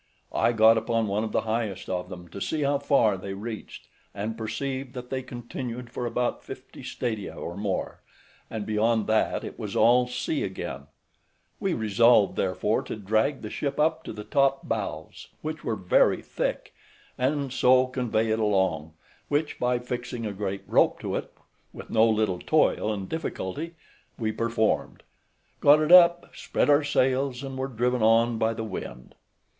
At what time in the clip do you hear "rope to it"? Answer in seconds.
20.65-21.31